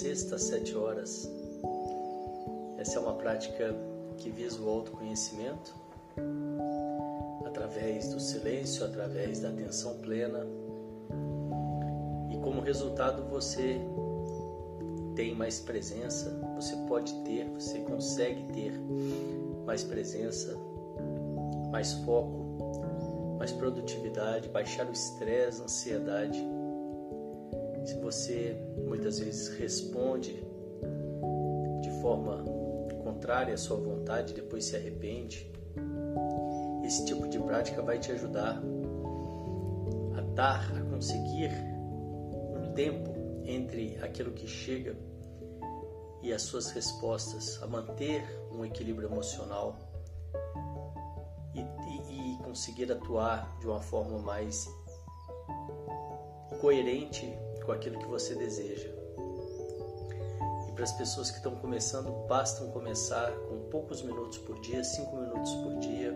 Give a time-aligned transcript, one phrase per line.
[0.00, 1.30] sexta às sete horas.
[2.78, 3.74] Essa é uma prática
[4.16, 5.74] que visa o autoconhecimento
[7.44, 10.46] através do silêncio, através da atenção plena
[12.30, 13.78] e como resultado você
[15.14, 18.72] tem mais presença, você pode ter, você consegue ter
[19.66, 20.56] mais presença,
[21.70, 26.42] mais foco, mais produtividade, baixar o estresse, a ansiedade.
[27.90, 30.46] Se você muitas vezes responde
[31.80, 32.44] de forma
[33.02, 35.50] contrária à sua vontade, depois se arrepende,
[36.84, 38.62] esse tipo de prática vai te ajudar
[40.16, 41.50] a dar, a conseguir
[42.54, 43.10] um tempo
[43.44, 44.96] entre aquilo que chega
[46.22, 49.76] e as suas respostas, a manter um equilíbrio emocional
[51.56, 54.68] e, e, e conseguir atuar de uma forma mais
[56.60, 58.88] coerente com aquilo que você deseja.
[60.68, 65.16] E para as pessoas que estão começando, bastam começar com poucos minutos por dia, cinco
[65.16, 66.14] minutos por dia.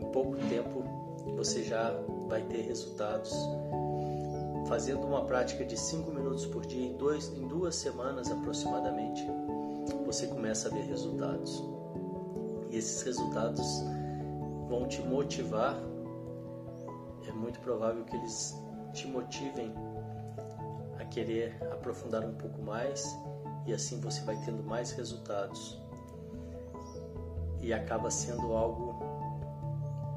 [0.00, 0.84] Em pouco tempo
[1.36, 1.92] você já
[2.28, 3.32] vai ter resultados.
[4.66, 9.26] Fazendo uma prática de cinco minutos por dia em, dois, em duas semanas aproximadamente,
[10.06, 11.62] você começa a ver resultados.
[12.70, 13.82] E esses resultados
[14.68, 15.76] vão te motivar.
[17.28, 18.54] É muito provável que eles
[18.92, 19.72] te motivem
[21.14, 23.16] querer aprofundar um pouco mais
[23.66, 25.80] e assim você vai tendo mais resultados.
[27.60, 28.94] E acaba sendo algo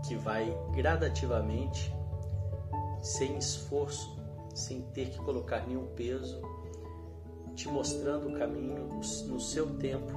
[0.05, 1.93] que vai gradativamente,
[3.01, 4.17] sem esforço,
[4.53, 6.41] sem ter que colocar nenhum peso,
[7.55, 8.89] te mostrando o caminho
[9.27, 10.11] no seu tempo.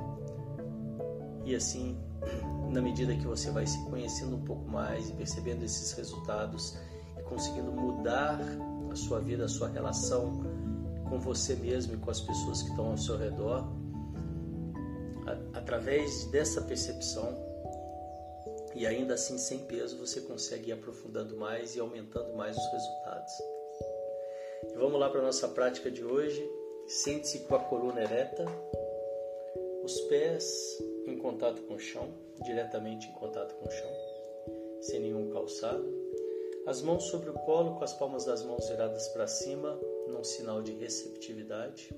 [1.44, 1.97] E assim,
[2.72, 6.76] na medida que você vai se conhecendo um pouco mais e percebendo esses resultados
[7.16, 8.41] e conseguindo mudar
[8.91, 10.59] a sua vida, a sua relação
[11.10, 13.65] com você mesmo e com as pessoas que estão ao seu redor,
[15.53, 17.50] através dessa percepção
[18.75, 23.32] e ainda assim sem peso, você consegue ir aprofundando mais e aumentando mais os resultados.
[24.72, 26.48] E vamos lá para a nossa prática de hoje.
[26.87, 28.44] Sente-se com a coluna ereta,
[29.84, 32.09] os pés em contato com o chão,
[32.44, 33.91] diretamente em contato com o chão,
[34.81, 35.84] sem nenhum calçado.
[36.66, 39.78] As mãos sobre o colo, com as palmas das mãos viradas para cima,
[40.10, 41.94] num sinal de receptividade.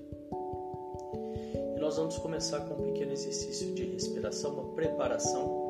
[1.75, 5.63] E nós vamos começar com um pequeno exercício de respiração, uma preparação.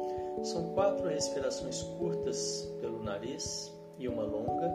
[0.43, 4.71] São quatro respirações curtas pelo nariz e uma longa.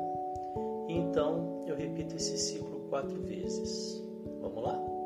[0.88, 4.02] E então eu repito esse ciclo quatro vezes.
[4.40, 4.97] Vamos lá?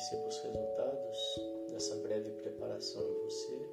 [0.00, 3.68] Perceba os resultados dessa breve preparação em você.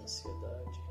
[0.00, 0.85] Ansiedade.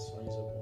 [0.00, 0.59] ações ou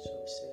[0.00, 0.47] So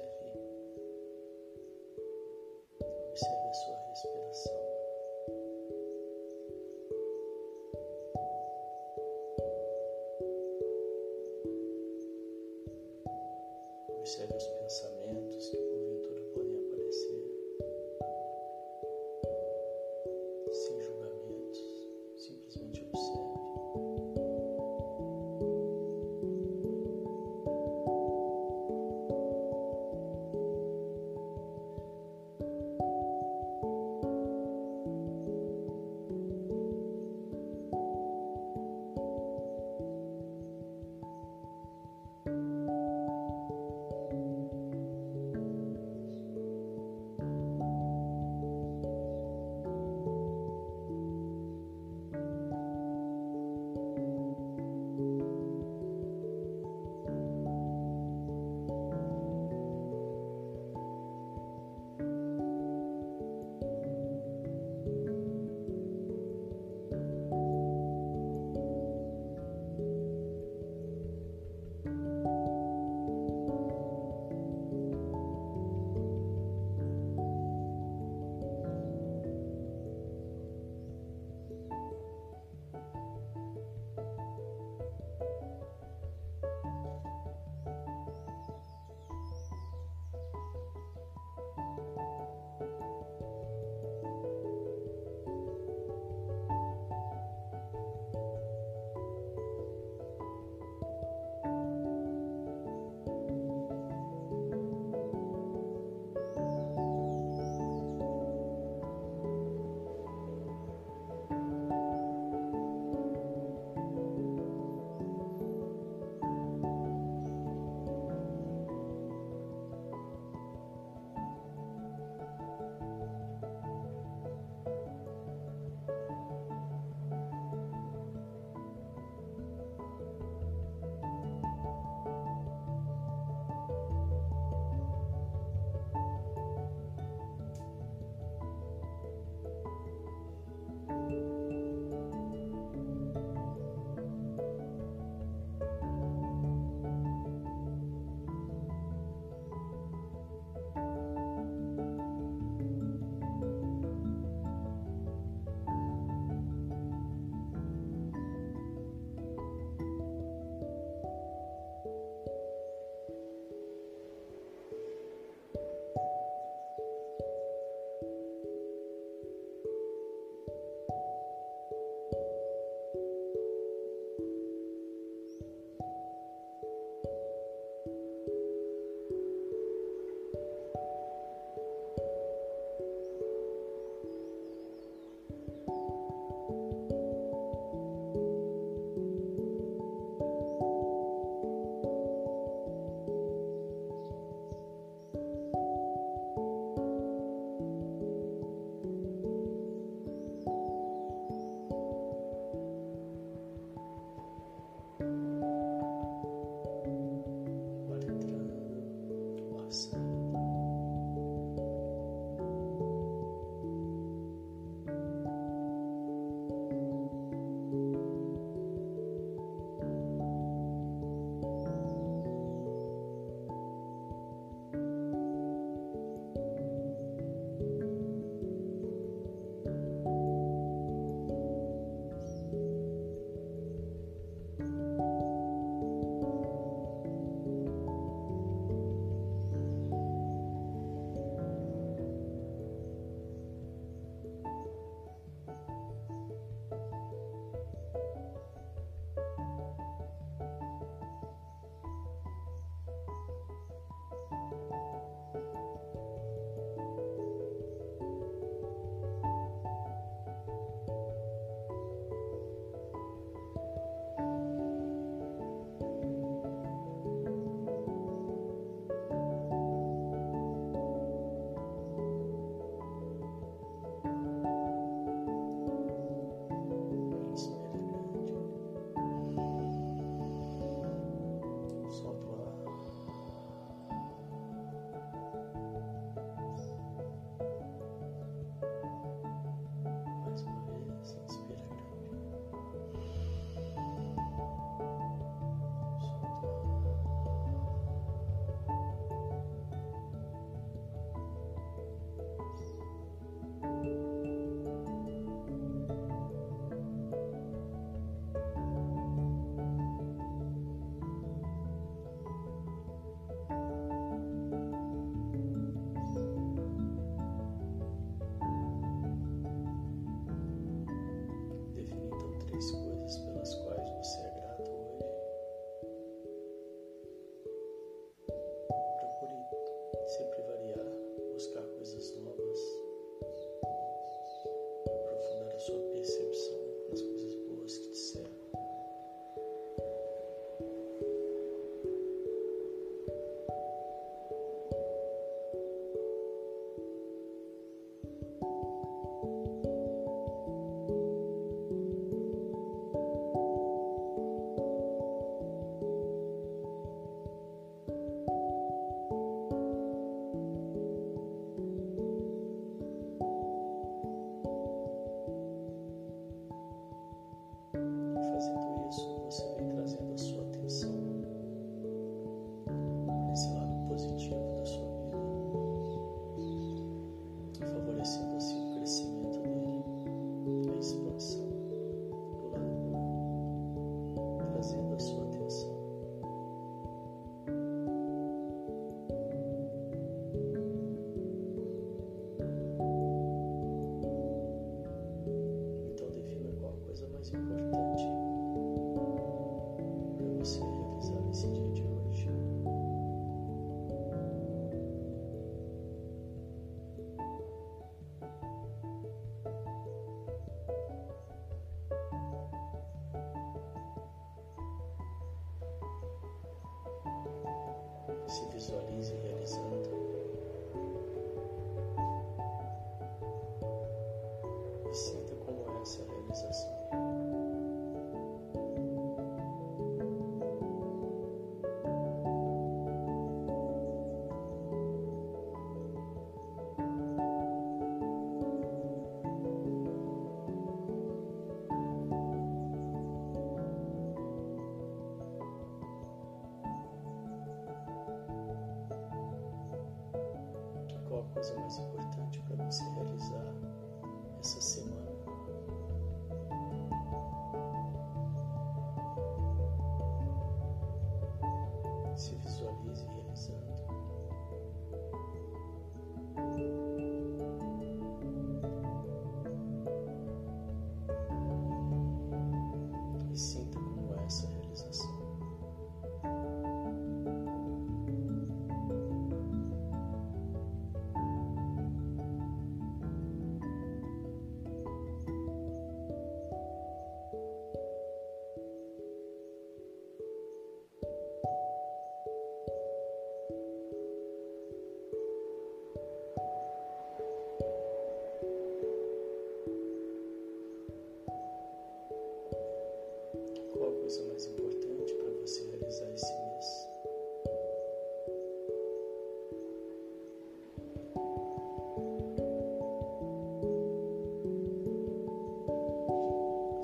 [451.52, 451.95] consumers.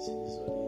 [0.01, 0.61] see you.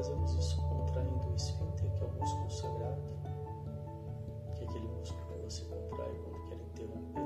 [0.00, 3.02] fazemos isso contraindo o esfíncter, que é o músculo sagrado,
[4.54, 7.19] que é aquele músculo que você contrai quando quer interromper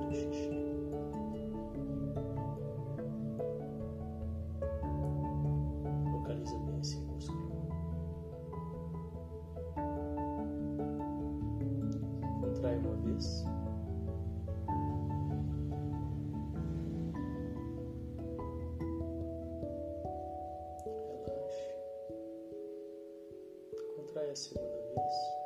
[24.34, 24.66] a segunda
[24.96, 25.43] vez.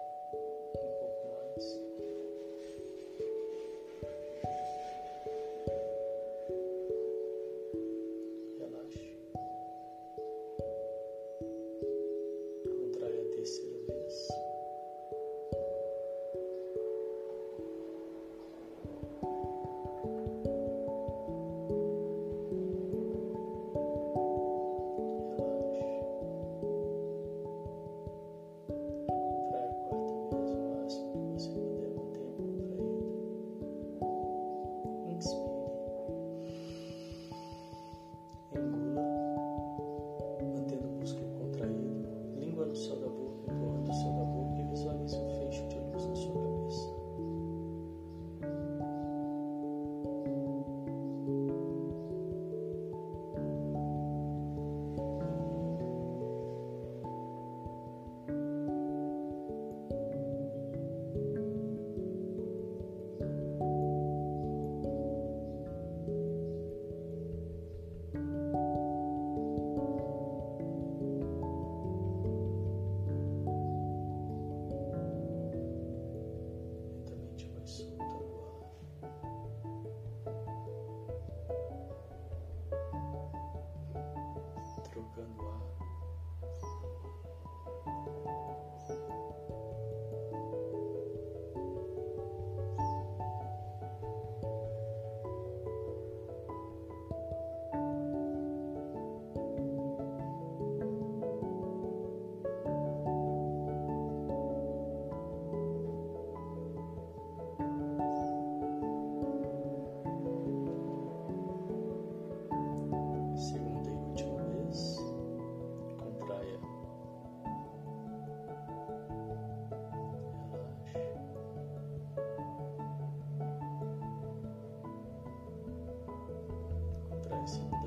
[127.57, 127.78] lives.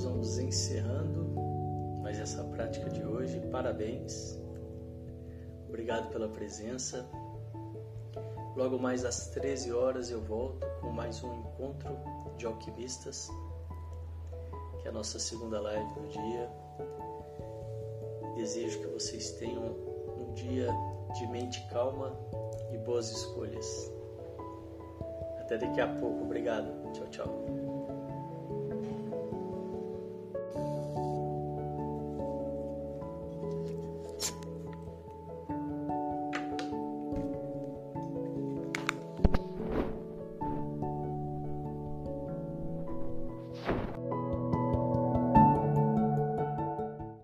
[0.00, 1.24] Nós vamos encerrando
[2.02, 3.38] mais essa prática de hoje.
[3.50, 4.38] Parabéns.
[5.68, 7.06] Obrigado pela presença.
[8.56, 11.94] Logo mais às 13 horas eu volto com mais um encontro
[12.38, 13.28] de alquimistas,
[14.80, 16.50] que é a nossa segunda live do dia.
[18.36, 19.64] Desejo que vocês tenham
[20.18, 20.70] um dia
[21.12, 22.18] de mente calma
[22.72, 23.92] e boas escolhas.
[25.40, 26.24] Até daqui a pouco.
[26.24, 26.90] Obrigado.
[26.92, 27.59] Tchau, tchau.